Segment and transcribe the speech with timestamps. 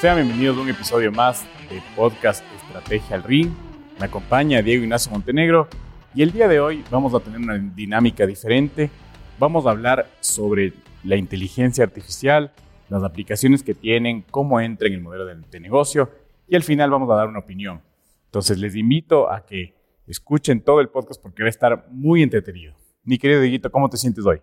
[0.00, 3.50] Sean bienvenidos a un episodio más de Podcast Estrategia al Ring.
[3.98, 5.68] Me acompaña Diego Ignacio Montenegro
[6.14, 8.90] y el día de hoy vamos a tener una dinámica diferente.
[9.38, 12.52] Vamos a hablar sobre la inteligencia artificial,
[12.90, 16.10] las aplicaciones que tienen, cómo entra en el modelo de, de negocio
[16.46, 17.80] y al final vamos a dar una opinión.
[18.26, 19.74] Entonces les invito a que
[20.06, 22.74] escuchen todo el podcast porque va a estar muy entretenido.
[23.02, 24.42] Mi querido Dieguito, ¿cómo te sientes hoy?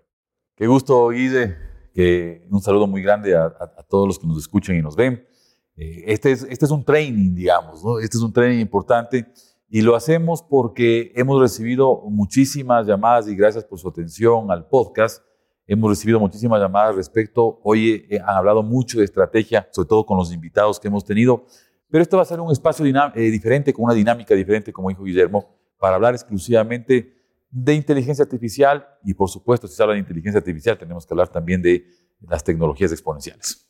[0.56, 1.58] Qué gusto, Guide.
[1.94, 4.96] Que un saludo muy grande a, a, a todos los que nos escuchan y nos
[4.96, 5.24] ven.
[5.76, 8.00] Eh, este, es, este es un training, digamos, ¿no?
[8.00, 9.28] Este es un training importante
[9.70, 15.24] y lo hacemos porque hemos recibido muchísimas llamadas y gracias por su atención al podcast.
[15.66, 20.32] Hemos recibido muchísimas llamadas respecto, hoy han hablado mucho de estrategia, sobre todo con los
[20.32, 21.46] invitados que hemos tenido,
[21.90, 25.04] pero esto va a ser un espacio eh, diferente, con una dinámica diferente, como dijo
[25.04, 27.16] Guillermo, para hablar exclusivamente
[27.50, 31.30] de inteligencia artificial y por supuesto, si se habla de inteligencia artificial, tenemos que hablar
[31.30, 31.86] también de
[32.22, 33.68] las tecnologías exponenciales.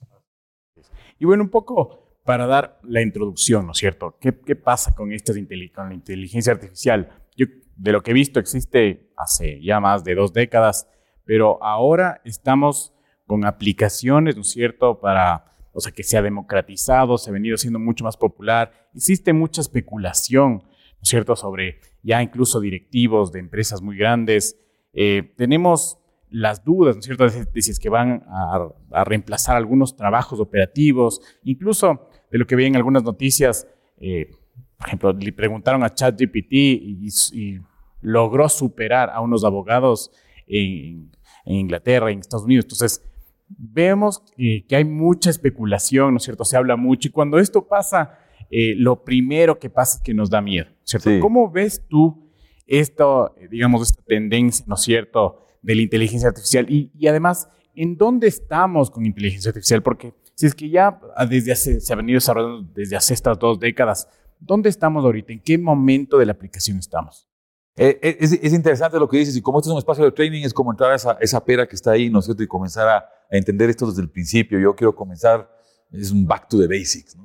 [1.24, 4.18] Y bueno, un poco para dar la introducción, ¿no es cierto?
[4.20, 5.38] ¿Qué, qué pasa con, estas
[5.74, 7.24] con la inteligencia artificial?
[7.38, 7.46] Yo,
[7.78, 10.90] de lo que he visto, existe hace ya más de dos décadas,
[11.24, 12.94] pero ahora estamos
[13.26, 17.56] con aplicaciones, ¿no es cierto?, para, o sea, que se ha democratizado, se ha venido
[17.56, 18.90] siendo mucho más popular.
[18.94, 24.60] Existe mucha especulación, ¿no es cierto?, sobre ya incluso directivos de empresas muy grandes.
[24.92, 26.00] Eh, tenemos
[26.34, 29.96] las dudas, ¿no es cierto?, de, de si es que van a, a, reemplazar algunos
[29.96, 33.68] trabajos operativos, incluso de lo que vi en algunas noticias,
[34.00, 34.32] eh,
[34.78, 37.60] por ejemplo, le preguntaron a ChatGPT y, y,
[38.02, 40.12] logró superar a unos abogados
[40.46, 41.12] en,
[41.46, 42.66] en Inglaterra, en Estados Unidos.
[42.66, 43.02] Entonces,
[43.48, 46.44] vemos eh, que hay mucha especulación, ¿no es cierto?
[46.44, 48.18] Se habla mucho y cuando esto pasa,
[48.50, 51.12] eh, lo primero que pasa es que nos da miedo, ¿cierto?
[51.12, 51.20] Sí.
[51.20, 52.30] ¿Cómo ves tú
[52.68, 58.28] esto, digamos, esta tendencia, ¿no es cierto?, de la inteligencia artificial y, además, ¿en dónde
[58.28, 59.82] estamos con inteligencia artificial?
[59.82, 63.60] Porque si es que ya desde hace, se ha venido desarrollando desde hace estas dos
[63.60, 64.08] décadas,
[64.40, 65.34] ¿dónde estamos ahorita?
[65.34, 67.28] ¿En qué momento de la aplicación estamos?
[67.76, 70.44] Eh, es, es, interesante lo que dices y como este es un espacio de training,
[70.44, 72.44] es como entrar a esa, esa pera que está ahí, ¿no es cierto?
[72.44, 74.60] Y comenzar a, a, entender esto desde el principio.
[74.60, 75.50] Yo quiero comenzar,
[75.92, 77.18] es un back to the basics.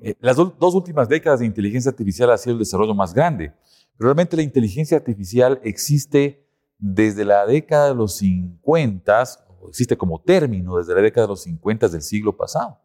[0.00, 3.54] Eh, las do, dos últimas décadas de inteligencia artificial ha sido el desarrollo más grande.
[3.96, 6.45] Pero realmente la inteligencia artificial existe
[6.78, 9.24] desde la década de los 50,
[9.60, 12.80] o existe como término desde la década de los 50 del siglo pasado.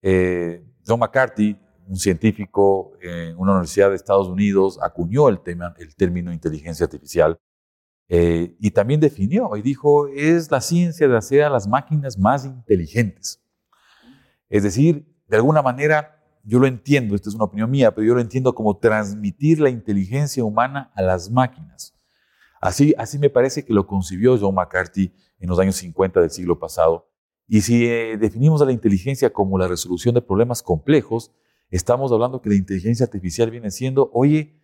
[0.00, 1.56] Eh, John McCarthy,
[1.86, 7.38] un científico en una universidad de Estados Unidos, acuñó el, tema, el término inteligencia artificial
[8.08, 12.44] eh, y también definió y dijo, es la ciencia de hacer a las máquinas más
[12.44, 13.42] inteligentes.
[14.50, 18.14] Es decir, de alguna manera, yo lo entiendo, esta es una opinión mía, pero yo
[18.14, 21.94] lo entiendo como transmitir la inteligencia humana a las máquinas.
[22.62, 26.60] Así, así me parece que lo concibió John McCarthy en los años 50 del siglo
[26.60, 27.10] pasado.
[27.48, 31.32] Y si eh, definimos a la inteligencia como la resolución de problemas complejos,
[31.70, 34.62] estamos hablando que la inteligencia artificial viene siendo, oye,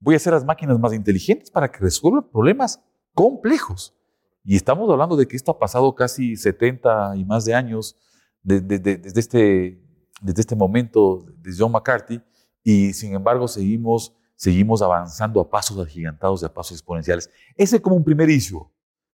[0.00, 2.82] voy a hacer las máquinas más inteligentes para que resuelvan problemas
[3.12, 3.94] complejos.
[4.42, 7.96] Y estamos hablando de que esto ha pasado casi 70 y más de años
[8.42, 9.82] de, de, de, desde, este,
[10.22, 12.22] desde este momento de John McCarthy,
[12.64, 17.30] y sin embargo seguimos seguimos avanzando a pasos agigantados y a pasos exponenciales.
[17.56, 18.64] Ese es como un primer issue,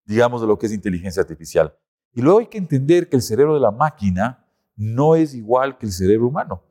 [0.05, 1.73] digamos, de lo que es inteligencia artificial.
[2.13, 4.45] Y luego hay que entender que el cerebro de la máquina
[4.75, 6.63] no es igual que el cerebro humano.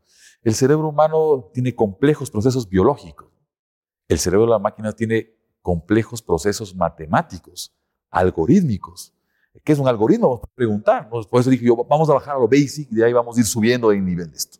[0.42, 3.28] El cerebro humano tiene complejos procesos biológicos.
[4.08, 7.74] El cerebro de la máquina tiene complejos procesos matemáticos,
[8.10, 9.14] algorítmicos.
[9.64, 10.28] ¿Qué es un algoritmo?
[10.28, 11.08] Vamos a preguntar.
[11.08, 13.40] Por eso dije yo, vamos a bajar a lo basic y de ahí vamos a
[13.40, 14.58] ir subiendo en nivel de esto.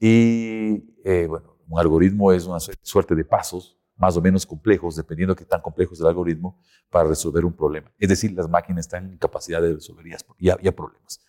[0.00, 5.34] Y eh, bueno, un algoritmo es una suerte de pasos más o menos complejos, dependiendo
[5.34, 6.58] de qué tan complejo es el algoritmo,
[6.90, 7.92] para resolver un problema.
[7.98, 10.04] Es decir, las máquinas están en capacidad de resolver
[10.38, 11.20] ya, ya problemas.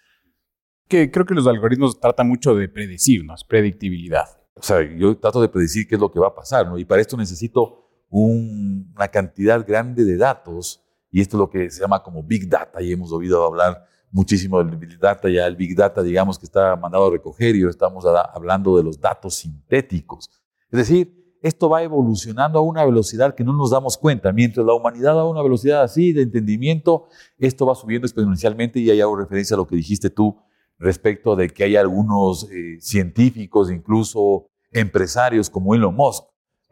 [0.87, 3.35] Que creo que los algoritmos tratan mucho de predecir, ¿no?
[3.35, 4.25] Es predictibilidad.
[4.55, 6.77] O sea, yo trato de predecir qué es lo que va a pasar, ¿no?
[6.77, 11.69] Y para esto necesito un, una cantidad grande de datos, y esto es lo que
[11.69, 15.57] se llama como Big Data, y hemos oído hablar muchísimo del Big Data, ya el
[15.57, 20.29] Big Data, digamos que está mandado a recoger y estamos hablando de los datos sintéticos.
[20.71, 24.31] Es decir, esto va evolucionando a una velocidad que no nos damos cuenta.
[24.31, 27.07] Mientras la humanidad va a una velocidad así de entendimiento,
[27.37, 30.37] esto va subiendo exponencialmente y ahí hago referencia a lo que dijiste tú
[30.79, 36.23] respecto de que hay algunos eh, científicos, incluso empresarios como Elon Musk,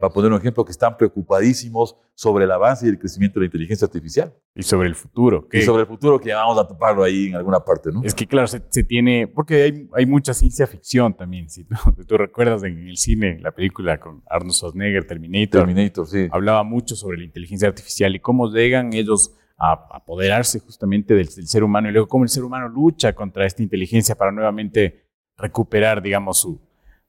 [0.04, 3.46] para poner un ejemplo, que están preocupadísimos sobre el avance y el crecimiento de la
[3.46, 4.34] inteligencia artificial.
[4.54, 5.48] Y sobre el futuro.
[5.48, 8.02] Que, y sobre el futuro que vamos a toparlo ahí en alguna parte, ¿no?
[8.04, 11.48] Es que, claro, se, se tiene, porque hay, hay, mucha ciencia ficción también.
[11.48, 11.74] Si tú,
[12.06, 15.62] tú, recuerdas en el cine, la película con Arnold Schwarzenegger, Terminator.
[15.62, 16.28] Terminator, sí.
[16.30, 21.46] Hablaba mucho sobre la inteligencia artificial y cómo llegan ellos a apoderarse justamente del, del
[21.46, 25.06] ser humano y luego cómo el ser humano lucha contra esta inteligencia para nuevamente
[25.38, 26.60] recuperar, digamos, su,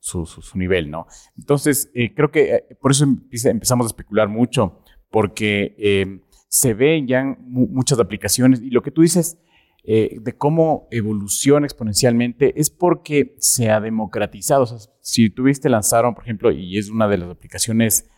[0.06, 1.08] su, nivel, ¿no?
[1.36, 4.80] Entonces, eh, creo que eh, por eso empezamos a especular mucho,
[5.10, 9.40] porque eh, se ven ya muchas aplicaciones y lo que tú dices
[9.88, 14.66] de cómo evoluciona exponencialmente es porque se ha democratizado.
[15.02, 18.10] Si tuviste lanzaron, por ejemplo, y es una de las aplicaciones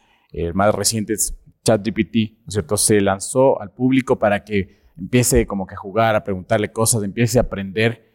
[0.54, 2.78] más recientes, ChatGPT, ¿no es cierto?
[2.78, 7.38] Se lanzó al público para que empiece como que a jugar, a preguntarle cosas, empiece
[7.38, 8.13] a aprender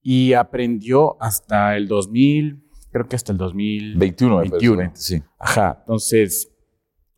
[0.00, 4.36] y aprendió hasta el 2000, creo que hasta el 2021.
[4.38, 5.22] 21, sí.
[5.38, 6.52] Ajá, entonces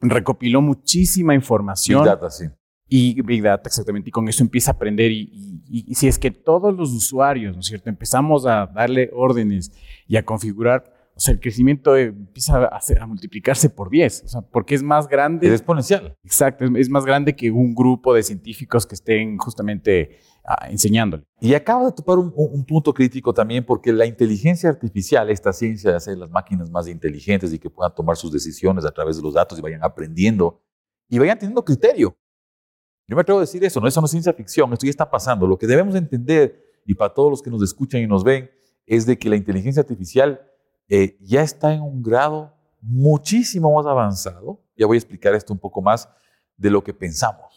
[0.01, 2.03] recopiló muchísima información.
[2.03, 2.45] Big Data, sí.
[2.89, 4.11] Y Big Data, exactamente.
[4.11, 5.11] Y con eso empieza a aprender.
[5.11, 9.73] Y, y, si es que todos los usuarios, ¿no es cierto?, empezamos a darle órdenes
[10.07, 14.41] y a configurar, o sea, el crecimiento empieza a, a multiplicarse por 10, o sea,
[14.43, 15.47] porque es más grande.
[15.47, 16.17] Es exponencial.
[16.25, 20.19] Exacto, es, más grande que un grupo de científicos que estén justamente
[20.69, 21.25] enseñándole.
[21.41, 25.91] Y acaba de topar un, un, punto crítico también, porque la inteligencia artificial, esta ciencia
[25.91, 29.23] de hacer las máquinas más inteligentes y que puedan tomar sus decisiones a través de
[29.23, 30.61] los datos y vayan aprendiendo
[31.09, 32.17] y vayan teniendo criterio.
[33.07, 35.11] Yo me atrevo a decir eso, no, eso no es ciencia ficción, esto ya está
[35.11, 35.47] pasando.
[35.47, 38.51] Lo que debemos entender, y para todos los que nos escuchan y nos ven,
[38.87, 40.41] es de que la inteligencia artificial
[40.89, 44.63] eh, ya está en un grado muchísimo más avanzado.
[44.77, 46.09] Ya voy a explicar esto un poco más
[46.57, 47.54] de lo que pensamos.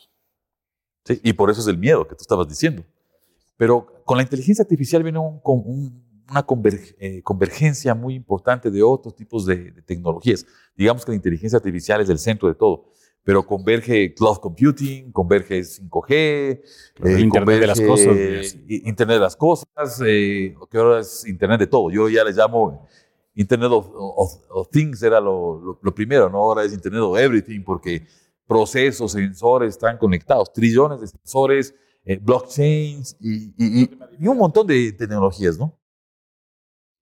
[1.23, 2.83] Y por eso es el miedo que tú estabas diciendo.
[3.57, 6.45] Pero con la inteligencia artificial viene una
[6.99, 10.45] eh, convergencia muy importante de otros tipos de, tecnologías.
[10.75, 12.85] Digamos que la inteligencia artificial es el centro de todo,
[13.23, 16.61] pero converge cloud computing, converge 5G, eh,
[17.19, 18.15] Internet de las cosas.
[18.67, 21.89] Internet de las cosas, que ahora es Internet de todo.
[21.89, 22.87] Yo ya le llamo
[23.37, 26.39] Internet of, Things era lo, primero, ¿no?
[26.39, 28.07] Ahora es Internet of Everything porque
[28.47, 33.89] procesos, sensores están conectados, trillones de sensores, eh, blockchains y,
[34.25, 35.77] un montón de tecnologías, ¿no?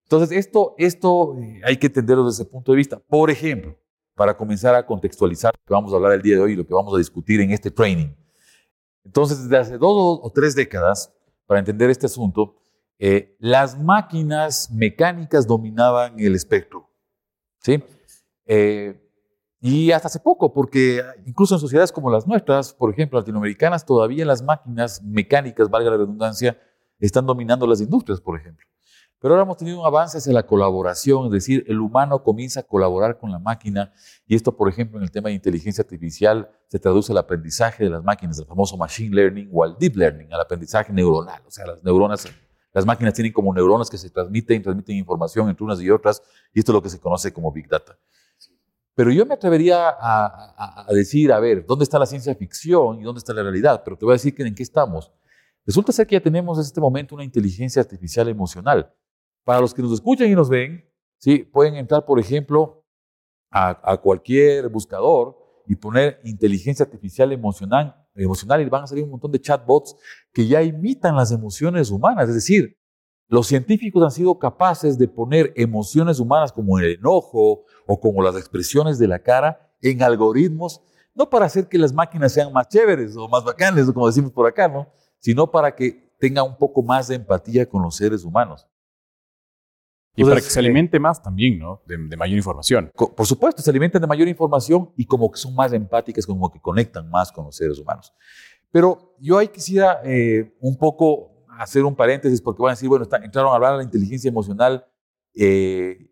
[0.03, 2.99] Entonces, esto, esto eh, hay que entenderlo desde ese punto de vista.
[2.99, 3.77] Por ejemplo,
[4.15, 6.65] para comenzar a contextualizar lo que vamos a hablar el día de hoy y lo
[6.65, 8.09] que vamos a discutir en este training.
[9.03, 11.13] Entonces, desde hace dos o tres décadas,
[11.45, 12.55] para entender este asunto,
[12.97, 16.89] eh, las máquinas mecánicas dominaban el espectro.
[17.59, 17.83] ¿sí?
[18.45, 19.04] Eh,
[19.67, 24.23] y hasta hace poco, porque incluso en sociedades como las nuestras, por ejemplo, latinoamericanas, todavía
[24.23, 26.55] las máquinas mecánicas, valga la redundancia,
[26.99, 28.63] están dominando las industrias, por ejemplo.
[29.19, 32.63] Pero ahora hemos tenido un avance hacia la colaboración, es decir, el humano comienza a
[32.63, 33.91] colaborar con la máquina
[34.27, 37.89] y esto, por ejemplo, en el tema de inteligencia artificial se traduce al aprendizaje de
[37.89, 41.65] las máquinas, el famoso machine learning o al deep learning, al aprendizaje neuronal, o sea,
[41.65, 42.27] las neuronas
[42.71, 46.21] las máquinas tienen como neuronas que se transmiten, transmiten información entre unas y otras,
[46.53, 47.97] y esto es lo que se conoce como Big Data.
[48.95, 53.19] Pero yo me atrevería a, decir, a ver, ¿dónde está la ciencia ficción y dónde
[53.19, 53.81] está la realidad?
[53.83, 55.11] Pero te voy a decir que en qué estamos.
[55.65, 58.93] Resulta ser que ya tenemos en este momento una inteligencia artificial emocional.
[59.43, 61.39] Para los que nos escuchan y nos ven, ¿sí?
[61.39, 62.85] pueden entrar, por ejemplo,
[63.51, 65.37] a, a cualquier buscador
[65.67, 69.95] y poner inteligencia artificial emocional emocional y van a salir un montón de chatbots
[70.31, 72.29] que ya imitan las emociones humanas.
[72.29, 72.77] Es decir,
[73.27, 78.35] los científicos han sido capaces de poner emociones humanas como el enojo o como las
[78.35, 80.81] expresiones de la cara en algoritmos,
[81.13, 84.47] no para hacer que las máquinas sean más chéveres o más bacanes, como decimos por
[84.47, 84.87] acá, ¿no?
[85.19, 88.67] sino para que tengan un poco más de empatía con los seres humanos.
[90.15, 91.81] Y para que se alimente más también, ¿no?
[91.85, 92.91] De, mayor información.
[92.93, 96.61] Por supuesto, se alimentan de mayor información y como que son más empáticas, como que
[96.61, 98.13] conectan más con los seres humanos.
[98.71, 103.05] Pero yo ahí quisiera eh, un poco hacer un paréntesis porque van a decir, bueno,
[103.23, 104.85] entraron a hablar de la inteligencia emocional
[105.33, 106.09] eh,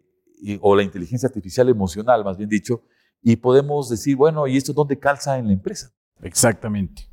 [0.62, 2.84] o la inteligencia artificial emocional, más bien dicho,
[3.22, 5.94] y podemos decir, bueno, ¿y esto dónde calza en la empresa?
[6.22, 7.10] Exactamente.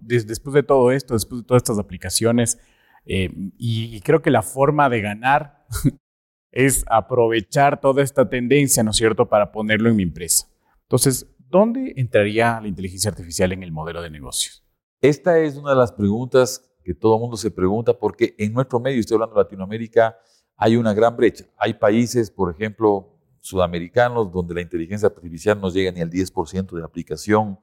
[0.00, 2.58] Después de todo esto, después de todas estas aplicaciones,
[3.04, 5.66] eh, y creo que la forma de ganar
[6.52, 10.46] es aprovechar toda esta tendencia, ¿no es cierto?, para ponerlo en mi empresa.
[10.82, 14.64] Entonces, ¿dónde entraría la inteligencia artificial en el modelo de negocios?
[15.00, 18.80] Esta es una de las preguntas que todo el mundo se pregunta porque en nuestro
[18.80, 20.18] medio, estoy hablando de Latinoamérica,
[20.56, 21.44] hay una gran brecha.
[21.58, 26.82] Hay países, por ejemplo, sudamericanos, donde la inteligencia artificial no llega ni al 10% de
[26.82, 27.58] aplicación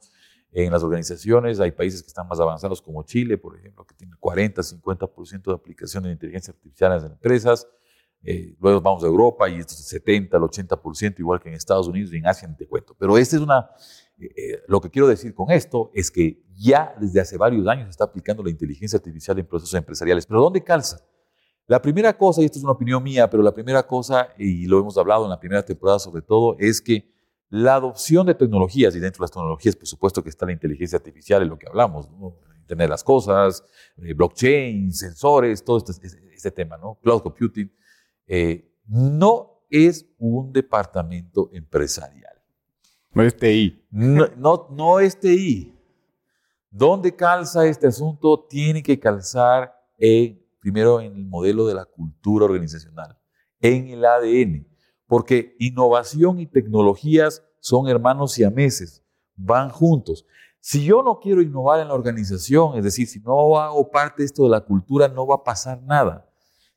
[0.52, 1.60] en las organizaciones.
[1.60, 5.54] Hay países que están más avanzados como Chile, por ejemplo, que tiene 40, 50% de
[5.54, 7.68] aplicación de inteligencia artificial en las empresas.
[8.22, 11.88] Eh, luego vamos a Europa y esto es 70, el 80%, igual que en Estados
[11.88, 12.96] Unidos y en Asia, ni te cuento.
[13.00, 13.72] Pero este es una,
[14.18, 17.86] eh, eh, lo que quiero decir con esto es que ya desde hace varios años
[17.86, 20.26] se está aplicando la inteligencia artificial en procesos empresariales.
[20.26, 21.00] Pero ¿dónde calza?
[21.68, 24.80] La primera cosa, y esto es una opinión mía, pero la primera cosa, y lo
[24.80, 27.12] hemos hablado en la primera temporada sobre todo, es que
[27.50, 30.98] la adopción de tecnologías, y dentro de las tecnologías, por supuesto que está la inteligencia
[30.98, 32.38] artificial, en lo que hablamos, ¿no?
[32.60, 33.64] Internet de las cosas,
[33.96, 37.00] blockchain, sensores, todo este, este, tema, ¿no?
[37.02, 37.72] Cloud computing
[38.28, 42.35] eh, no es un departamento empresarial.
[43.16, 43.82] No es TI.
[43.92, 45.74] No, no, no es TI.
[46.70, 48.46] ¿Dónde calza este asunto?
[48.50, 49.74] Tiene que calzar
[50.60, 53.18] primero en el modelo de la cultura organizacional,
[53.62, 54.68] en el ADN,
[55.08, 59.02] porque innovación y tecnologías son hermanos siameses,
[59.36, 60.26] van juntos.
[60.60, 64.26] Si yo no quiero innovar en la organización, es decir, si no hago parte de
[64.26, 66.30] esto de la cultura, no va a pasar nada.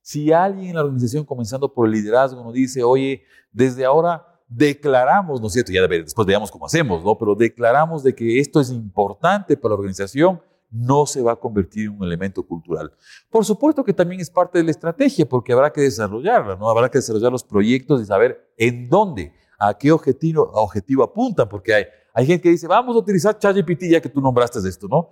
[0.03, 5.41] Si alguien en la organización, comenzando por el liderazgo, nos dice, oye, desde ahora declaramos,
[5.41, 5.73] ¿no es cierto?
[5.73, 7.17] Ya después veamos cómo hacemos, ¿no?
[7.19, 10.41] Pero declaramos de que esto es importante para la organización,
[10.71, 12.93] no se va a convertir en un elemento cultural.
[13.31, 16.69] Por supuesto que también es parte de la estrategia, porque habrá que desarrollarla, ¿no?
[16.69, 21.75] Habrá que desarrollar los proyectos y saber en dónde, a qué objetivo, objetivo apuntan, porque
[21.75, 25.11] hay, hay gente que dice, vamos a utilizar ChatGPT ya que tú nombraste esto, ¿no?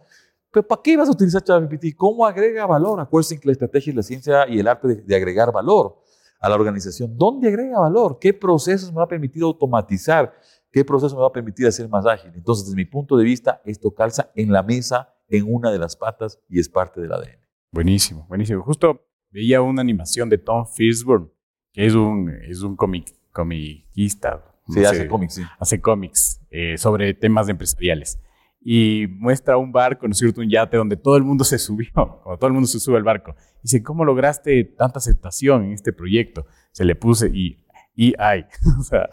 [0.50, 1.96] Pero ¿para qué vas a utilizar ChatGPT?
[1.96, 3.00] ¿Cómo agrega valor?
[3.00, 6.02] Acuérdense que la estrategia es la ciencia y el arte de, agregar valor
[6.40, 7.16] a la organización.
[7.16, 8.18] ¿Dónde agrega valor?
[8.20, 10.34] ¿Qué procesos me va a permitir automatizar?
[10.70, 12.32] ¿Qué procesos me va a permitir hacer más ágil?
[12.34, 15.96] Entonces, desde mi punto de vista, esto calza en la mesa, en una de las
[15.96, 17.40] patas y es parte del ADN.
[17.72, 18.62] Buenísimo, buenísimo.
[18.62, 21.28] Justo veía una animación de Tom Fishburne,
[21.72, 25.42] que es un, es un comiquista, Sí, hace cómics, sí.
[25.58, 28.20] Hace cómics eh, sobre temas empresariales.
[28.60, 30.40] Y muestra un barco, ¿no es cierto?
[30.40, 33.04] Un yate donde todo el mundo se subió, cuando todo el mundo se sube al
[33.04, 33.34] barco.
[33.66, 36.46] Dice, ¿cómo lograste tanta aceptación en este proyecto?
[36.70, 37.64] Se le puse y,
[37.96, 38.44] y hay,
[38.78, 39.08] o, sea,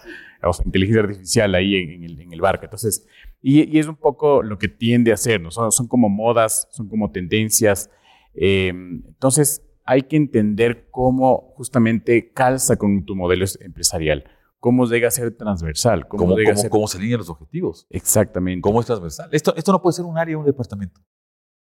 [0.63, 2.65] inteligencia artificial ahí en, el, en el, barco.
[2.65, 3.03] Entonces,
[3.41, 5.49] y, y, es un poco lo que tiende a hacer, ¿no?
[5.49, 7.89] Son, son como modas, son como tendencias.
[8.35, 14.23] Eh, entonces, hay que entender cómo justamente calza con tu modelo empresarial
[14.59, 16.07] cómo llega a ser transversal.
[16.07, 17.85] Cómo, ¿Cómo, cómo, cómo se alinean los objetivos.
[17.89, 18.61] Exactamente.
[18.61, 19.27] ¿Cómo es transversal?
[19.33, 21.01] Esto, esto no puede ser un área o un departamento.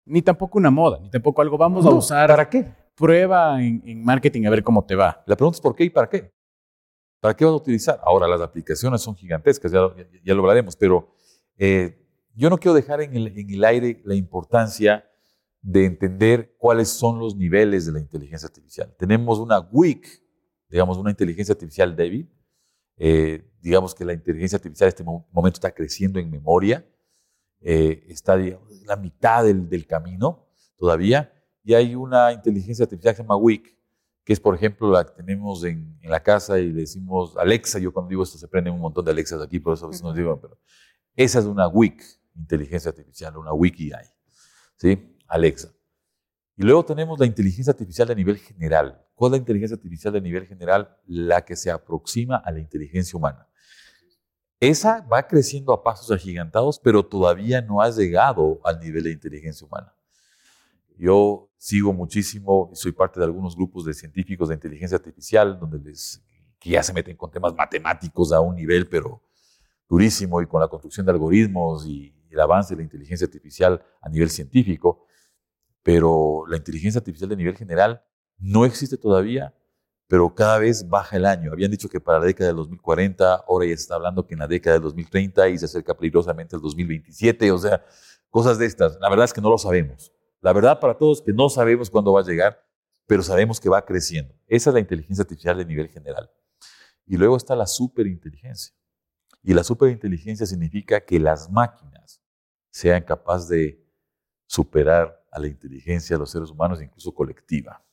[0.06, 2.28] Ni tampoco una moda, ni tampoco algo vamos a usar.
[2.28, 2.72] ¿Para qué?
[2.94, 5.22] Prueba en, marketing a ver cómo te va.
[5.26, 6.32] La pregunta es por qué y para qué.
[7.20, 8.00] ¿Para qué vas a utilizar?
[8.04, 9.80] Ahora, las aplicaciones son gigantescas, ya,
[10.24, 11.12] ya, lo hablaremos, pero
[11.58, 11.98] eh,
[12.34, 15.04] yo no quiero dejar en el, en el aire la importancia
[15.60, 18.94] de entender cuáles son los niveles de la inteligencia artificial.
[18.96, 20.06] Tenemos una WIC,
[20.68, 22.30] digamos, una inteligencia artificial débil,
[22.98, 26.86] eh, digamos que la inteligencia artificial en este momento está creciendo en memoria,
[27.60, 28.36] eh, está
[28.86, 31.32] en la mitad del, camino todavía,
[31.64, 33.76] y hay una inteligencia artificial que se llama WIC,
[34.24, 37.78] que es, por ejemplo, la que tenemos en, la casa y le decimos Alexa.
[37.80, 40.02] Yo cuando digo esto se prenden un montón de Alexas aquí, por eso a veces
[40.02, 40.58] nos digo, pero
[41.14, 42.02] esa es una WIC,
[42.36, 44.06] inteligencia artificial, una WIC AI,
[44.76, 45.16] ¿sí?
[45.26, 45.72] Alexa.
[46.56, 49.04] Y luego tenemos la inteligencia artificial de nivel general.
[49.14, 50.96] ¿Cuál es la inteligencia artificial de nivel general?
[51.06, 53.48] La que se aproxima a la inteligencia humana.
[54.58, 59.66] Esa va creciendo a pasos agigantados, pero todavía no ha llegado al nivel de inteligencia
[59.66, 59.94] humana.
[60.96, 65.78] Yo sigo muchísimo y soy parte de algunos grupos de científicos de inteligencia artificial, donde
[65.78, 66.24] les,
[66.58, 69.22] que ya se meten con temas matemáticos a un nivel, pero
[69.88, 74.08] durísimo, y con la construcción de algoritmos y el avance de la inteligencia artificial a
[74.08, 75.06] nivel científico
[75.86, 78.02] pero la inteligencia artificial de nivel general
[78.38, 79.54] no existe todavía,
[80.08, 81.52] pero cada vez baja el año.
[81.52, 84.40] Habían dicho que para la década del 2040, ahora ya se está hablando que en
[84.40, 87.84] la década del 2030 y se acerca peligrosamente el 2027, o sea,
[88.30, 88.98] cosas de estas.
[89.00, 90.12] La verdad es que no lo sabemos.
[90.40, 92.64] La verdad para todos es que no sabemos cuándo va a llegar,
[93.06, 94.34] pero sabemos que va creciendo.
[94.46, 96.30] Esa es la inteligencia artificial de nivel general.
[97.06, 98.74] Y luego está la superinteligencia.
[99.42, 102.20] Y la superinteligencia significa que las máquinas
[102.70, 103.86] sean capaces de
[104.46, 107.85] superar a la inteligencia de los seres humanos, incluso colectiva.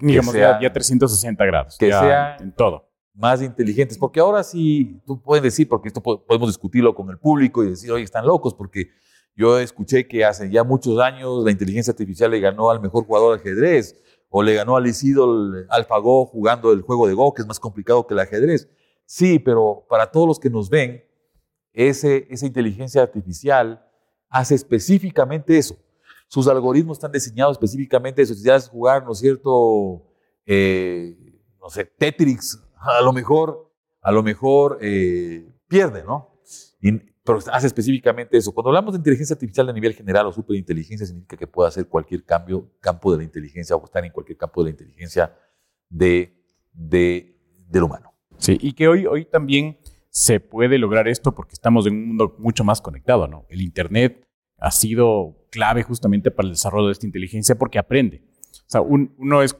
[0.00, 1.76] Digamos, ya, 360 grados.
[1.78, 2.90] Que sea en todo.
[3.14, 3.96] Más inteligentes.
[3.96, 7.90] Porque ahora sí, tú puedes decir, porque esto podemos discutirlo con el público y decir,
[7.92, 8.88] oye, están locos, porque
[9.36, 13.34] yo escuché que hace ya muchos años la inteligencia artificial le ganó al mejor jugador
[13.34, 17.48] de ajedrez o le ganó al Isidol AlphaGo jugando el juego de Go, que es
[17.48, 18.68] más complicado que el ajedrez.
[19.06, 21.04] Sí, pero para todos los que nos ven,
[21.72, 23.84] ese, esa inteligencia artificial
[24.28, 25.76] hace específicamente eso.
[26.26, 28.34] Sus algoritmos están diseñados específicamente eso.
[28.34, 30.06] Si haces jugar, ¿no es cierto?
[30.46, 31.16] Eh,
[31.60, 36.34] no sé, Tetris, a lo mejor, a lo mejor eh, pierde, ¿no?
[37.24, 38.52] pero hace específicamente eso.
[38.52, 42.22] Cuando hablamos de inteligencia artificial a nivel general o superinteligencia, significa que puede hacer cualquier
[42.24, 45.34] cambio, campo de la inteligencia o estar en cualquier campo de la inteligencia
[45.88, 46.38] de,
[46.72, 48.12] de, del humano.
[48.36, 49.78] Sí, y que hoy, hoy también
[50.10, 53.46] se puede lograr esto porque estamos en un mundo mucho más conectado, ¿no?
[53.48, 54.28] El Internet
[54.58, 58.22] ha sido clave justamente para el desarrollo de esta inteligencia porque aprende.
[58.66, 59.56] O sea, uno es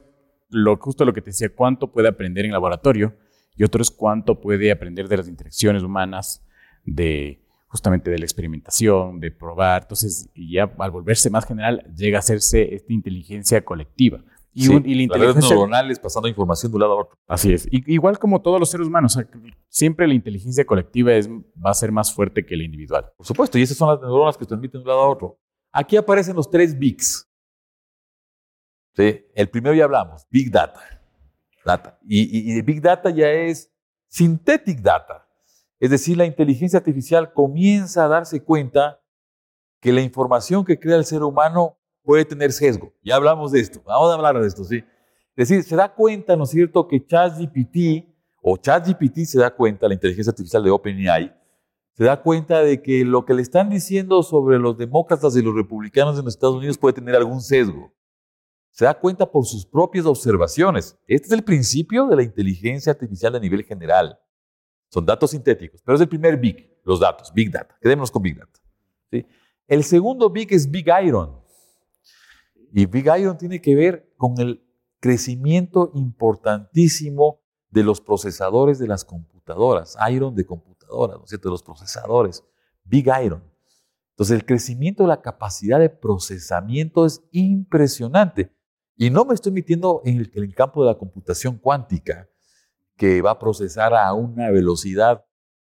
[0.49, 3.15] lo, justo lo que te decía, cuánto puede aprender en laboratorio
[3.55, 6.45] y otro es cuánto puede aprender de las interacciones humanas,
[6.83, 9.83] de justamente de la experimentación, de probar.
[9.83, 14.23] Entonces, ya al volverse más general, llega a hacerse esta inteligencia colectiva.
[14.57, 17.17] Y, un- y la inteligencia neuronales pasando información de un lado a otro.
[17.27, 17.67] Así es.
[17.71, 19.29] Y- igual como todos los seres humanos, o sea,
[19.67, 23.05] siempre la inteligencia colectiva es, va a ser más fuerte que la individual.
[23.17, 25.37] Por supuesto, y esas son las neuronas que transmiten de un lado a otro.
[25.77, 27.29] Aquí aparecen los tres bigs.
[28.95, 29.25] ¿Sí?
[29.35, 30.79] El primero ya hablamos, Big Data.
[31.65, 31.99] data.
[32.07, 33.69] Y, Big Data ya es
[34.07, 35.27] Synthetic Data.
[35.77, 39.01] Es decir, la inteligencia artificial comienza a darse cuenta
[39.81, 42.93] que la información que crea el ser humano puede tener sesgo.
[43.03, 43.81] Ya hablamos de esto.
[43.85, 44.77] Vamos a hablar de esto, ¿sí?
[45.35, 48.07] Es decir, se da cuenta, ¿no es cierto?, que ChatGPT
[48.41, 51.35] o ChatGPT se da cuenta, la inteligencia artificial de OpenAI,
[51.95, 55.55] se da cuenta de que lo que le están diciendo sobre los demócratas y los
[55.55, 57.93] republicanos en los Estados Unidos puede tener algún sesgo.
[58.71, 60.97] Se da cuenta por sus propias observaciones.
[61.07, 64.19] Este es el principio de la inteligencia artificial a nivel general.
[64.89, 67.77] Son datos sintéticos, pero es el primer big, los datos, big data.
[67.81, 68.59] Quedémonos con big data.
[69.65, 71.39] El segundo big es Big Iron.
[72.73, 74.61] Y Big Iron tiene que ver con el
[74.99, 81.49] crecimiento importantísimo de los procesadores de las computadoras, Iron de computadoras, ¿no es cierto?
[81.49, 82.43] De los procesadores,
[82.83, 83.43] Big Iron.
[84.11, 88.55] Entonces, el crecimiento de la capacidad de procesamiento es impresionante.
[88.95, 92.29] Y no me estoy metiendo en el, campo de la computación cuántica,
[92.95, 95.25] que va a procesar a una velocidad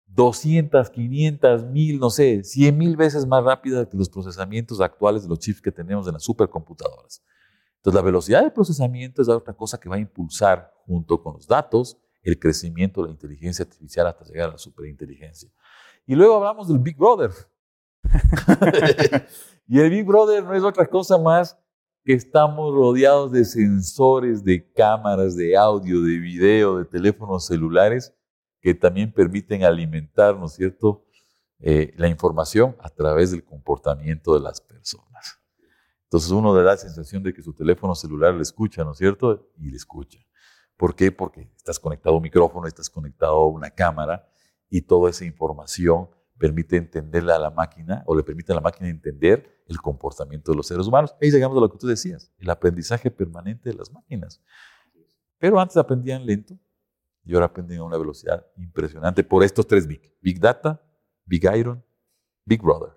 [0.08, 5.30] 200, 500, 1000, no sé, 100 mil veces más rápida que los procesamientos actuales de
[5.30, 7.22] los chips que tenemos en las supercomputadoras.
[7.76, 11.46] Entonces, la velocidad de procesamiento es otra cosa que va a impulsar, junto con los
[11.46, 11.96] datos,
[12.26, 15.48] el crecimiento de la inteligencia artificial hasta llegar a la superinteligencia.
[16.06, 17.30] Y luego hablamos del Big Brother.
[19.68, 21.56] y el Big Brother no es otra cosa más
[22.04, 28.12] que estamos rodeados de sensores, de cámaras, de audio, de video, de teléfonos celulares
[28.60, 31.04] que también permiten alimentar, ¿no es cierto?,
[31.60, 35.40] eh, la información a través del comportamiento de las personas.
[36.04, 38.98] Entonces uno le da la sensación de que su teléfono celular le escucha, ¿no es
[38.98, 39.48] cierto?
[39.58, 40.25] Y le escucha.
[40.76, 41.10] ¿Por qué?
[41.10, 44.28] Porque estás conectado a un micrófono, estás conectado a una cámara
[44.68, 46.08] y toda esa información
[46.38, 50.56] permite entenderle a la máquina o le permite a la máquina entender el comportamiento de
[50.56, 51.14] los seres humanos.
[51.20, 54.42] Ahí llegamos a lo que tú decías, el aprendizaje permanente de las máquinas.
[55.38, 56.58] Pero antes aprendían lento
[57.24, 60.14] y ahora aprenden a una velocidad impresionante por estos tres Big.
[60.20, 60.80] Big Data,
[61.24, 61.82] Big Iron,
[62.44, 62.92] Big Brother.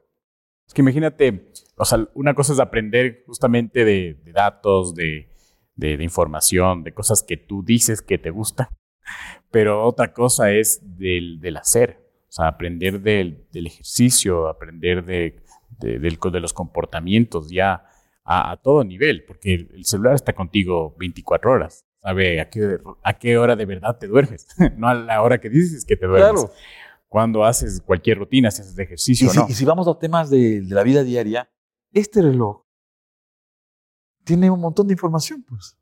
[0.68, 5.29] Es que imagínate, o sea, una cosa es aprender justamente de, de datos, de,
[5.80, 8.68] de- de información, de cosas que tú dices que te gustan,
[9.52, 15.42] pero otra cosa es del, del hacer, o sea, aprender del, del ejercicio, aprender de,
[15.80, 17.86] de- de los comportamientos ya
[18.24, 22.78] a, a todo nivel, porque el, el celular está contigo 24 horas, sabe a qué,
[23.04, 26.06] a qué hora de verdad te duermes, no a la hora que dices que te
[26.06, 26.46] duermes.
[27.08, 29.46] Cuando haces cualquier rutina, si haces Y ejercicio o si, no.
[29.50, 31.50] y si vamos a temas de, de la vida diaria,
[31.92, 32.62] este reloj
[34.30, 35.76] tiene un montón de información, pues.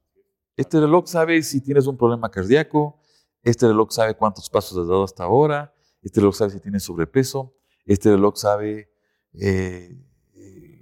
[0.56, 2.98] Este reloj sabe si tienes un problema cardíaco,
[3.44, 7.54] este reloj sabe cuántos pasos has dado hasta ahora, este reloj sabe si tienes sobrepeso,
[7.86, 8.90] este reloj sabe
[9.34, 10.02] eh,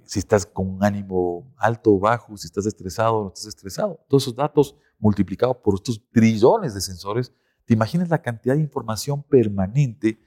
[0.04, 3.98] si estás con un ánimo alto o bajo, si estás estresado o no estás estresado.
[4.08, 7.32] Todos esos datos multiplicados por estos trillones de sensores,
[7.64, 10.20] ¿te imaginas la cantidad de información permanente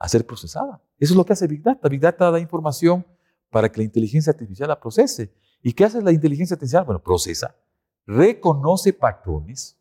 [0.00, 0.82] a ser procesada?
[0.98, 1.88] Eso es lo que hace Big Data.
[1.88, 3.06] Big Data da información
[3.48, 5.32] para que la inteligencia artificial la procese.
[5.62, 6.84] ¿Y qué hace la inteligencia artificial?
[6.84, 7.54] Bueno, procesa,
[8.06, 9.78] reconoce patrones,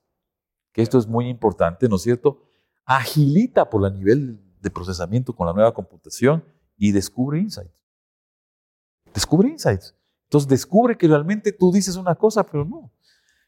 [0.71, 2.43] que esto es muy importante, ¿no es cierto?
[2.85, 6.43] Agilita por el nivel de procesamiento con la nueva computación
[6.77, 7.85] y descubre insights.
[9.13, 9.95] Descubre insights.
[10.25, 12.91] Entonces descubre que realmente tú dices una cosa, pero no.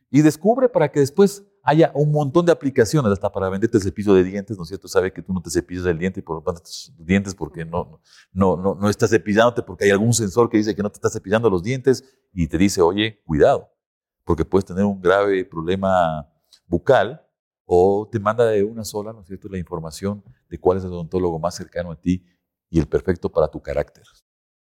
[0.10, 4.24] Y descubre para que después haya un montón de aplicaciones, hasta para venderte cepillo de
[4.24, 4.88] dientes, ¿no es cierto?
[4.88, 7.66] Sabe que tú no te cepillas el diente y por lo tanto tus dientes porque
[7.66, 10.98] no, no, no, no estás cepillándote porque hay algún sensor que dice que no te
[10.98, 13.70] estás cepillando los dientes y te dice, oye, cuidado,
[14.24, 16.28] porque puedes tener un grave problema
[16.66, 17.22] bucal
[17.66, 20.92] o te manda de una sola, ¿no es cierto?, la información de cuál es el
[20.92, 22.26] odontólogo más cercano a ti
[22.70, 24.04] y el perfecto para tu carácter.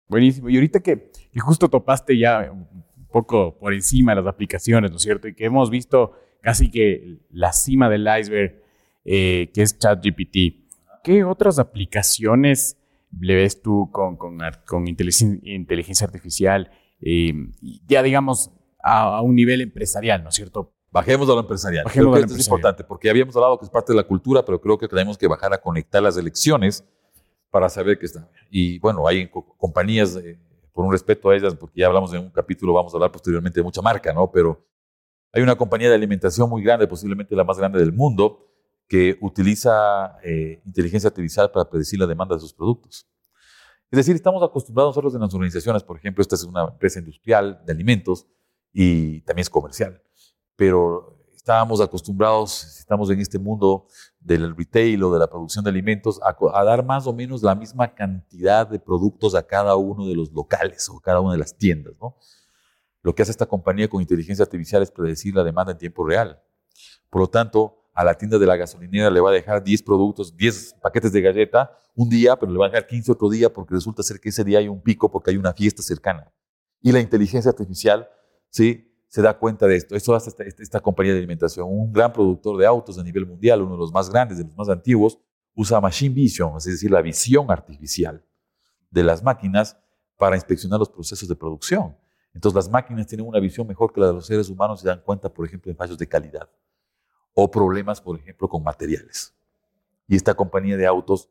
[0.07, 0.49] Buenísimo.
[0.49, 4.97] Y ahorita que, que justo topaste ya un poco por encima de las aplicaciones, ¿no
[4.97, 5.27] es cierto?
[5.27, 8.61] Y que hemos visto casi que la cima del iceberg,
[9.05, 10.37] eh, que es ChatGPT.
[11.03, 12.77] ¿Qué otras aplicaciones
[13.19, 16.71] le ves tú con, con, con inteligencia, inteligencia artificial,
[17.01, 17.33] eh,
[17.87, 18.51] ya digamos
[18.83, 20.73] a, a un nivel empresarial, ¿no es cierto?
[20.91, 21.85] Bajemos a lo empresarial.
[21.85, 24.43] Bajemos creo que esto es importante porque habíamos hablado que es parte de la cultura,
[24.45, 26.83] pero creo que tenemos que bajar a conectar las elecciones
[27.51, 28.27] para saber que está.
[28.49, 30.37] Y bueno, hay co- compañías, eh,
[30.73, 33.59] por un respeto a ellas, porque ya hablamos en un capítulo, vamos a hablar posteriormente
[33.59, 34.31] de mucha marca, ¿no?
[34.31, 34.65] Pero
[35.31, 38.47] hay una compañía de alimentación muy grande, posiblemente la más grande del mundo,
[38.87, 43.07] que utiliza eh, inteligencia artificial para predecir la demanda de sus productos.
[43.91, 47.61] Es decir, estamos acostumbrados nosotros en las organizaciones, por ejemplo, esta es una empresa industrial
[47.65, 48.27] de alimentos
[48.73, 50.01] y también es comercial.
[50.55, 51.15] pero
[51.49, 53.87] estábamos acostumbrados, estamos en este mundo
[54.19, 57.95] del retail o de la producción de alimentos, a, dar más o menos la misma
[57.95, 61.95] cantidad de productos a cada uno de los locales o cada una de las tiendas.
[61.99, 62.17] ¿no?
[63.09, 66.39] Lo que hace esta compañía con inteligencia artificial es predecir la demanda en tiempo real.
[67.09, 70.37] Por lo tanto, a la tienda de la gasolinera le va a dejar 10 productos,
[70.37, 73.73] 10 paquetes de galleta un día, pero le va a dejar 15 otro día porque
[73.73, 76.31] resulta ser que ese día hay un pico porque hay una fiesta cercana.
[76.83, 78.07] Y la inteligencia artificial,
[78.51, 78.93] ¿sí?
[79.07, 79.95] se da cuenta de esto.
[79.95, 83.63] Esto hace esta, esta, compañía de alimentación, un gran productor de autos a nivel mundial,
[83.63, 85.17] uno de los más grandes, de los más antiguos,
[85.55, 88.23] usa machine vision, es decir, la visión artificial
[88.91, 89.79] de las máquinas
[90.15, 91.95] para inspeccionar los procesos de producción.
[92.33, 95.01] Entonces las máquinas tienen una visión mejor que la de los seres humanos y dan
[95.01, 96.49] cuenta, por ejemplo, de fallos de calidad
[97.33, 99.33] o problemas, por ejemplo, con materiales.
[100.07, 101.29] Y esta compañía de autos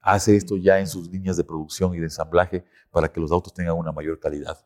[0.00, 3.54] hace esto ya en sus líneas de producción y de ensamblaje para que los autos
[3.54, 4.64] tengan una mayor calidad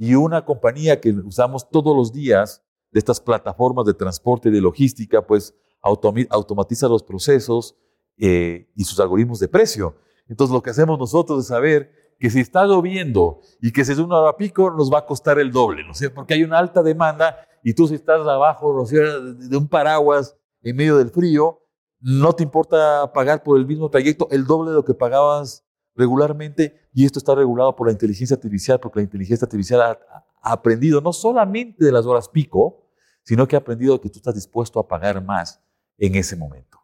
[0.00, 4.62] y una compañía que usamos todos los días de estas plataformas de transporte y de
[4.62, 7.76] logística, pues automatiza los procesos
[8.16, 9.94] eh, y sus algoritmos de precio.
[10.26, 13.98] Entonces lo que hacemos nosotros es saber que si está lloviendo y que si es
[13.98, 16.10] una hora pico, nos va a costar el doble, ¿no sé?
[16.10, 20.76] Porque hay una alta demanda y tú si estás abajo ¿no de un paraguas en
[20.76, 21.62] medio del frío,
[21.98, 25.64] no te importa pagar por el mismo trayecto el doble de lo que pagabas
[25.96, 31.00] regularmente y esto está regulado por la inteligencia artificial porque la inteligencia artificial ha, aprendido
[31.00, 32.86] no solamente de las horas pico,
[33.22, 35.62] sino que ha aprendido que tú estás dispuesto a pagar más
[35.98, 36.79] en ese momento.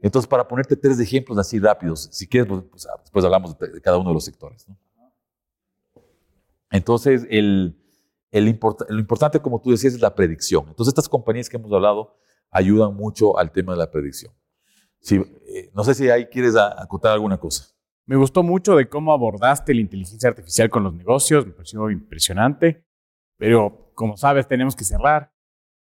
[0.00, 3.80] Entonces, para ponerte tres ejemplos así rápidos, si quieres, pues, pues ah, después hablamos de
[3.80, 4.66] cada uno de los sectores.
[6.70, 7.76] Entonces, el,
[8.30, 8.58] el
[8.88, 10.66] lo importante, como tú decías, es la predicción.
[10.68, 12.16] Entonces, estas compañías que hemos hablado
[12.50, 14.32] ayudan mucho al tema de la predicción.
[15.00, 17.66] Si, eh, no sé si ahí quieres acotar alguna cosa.
[18.06, 22.84] Me gustó mucho de cómo abordaste la inteligencia artificial con los negocios, me pareció impresionante,
[23.36, 25.32] pero como sabes tenemos que cerrar.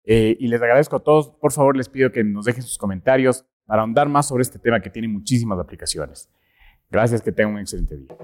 [0.05, 3.47] Eh, y les agradezco a todos, por favor les pido que nos dejen sus comentarios
[3.66, 6.29] para ahondar más sobre este tema que tiene muchísimas aplicaciones.
[6.90, 8.16] Gracias, que tengan un excelente día.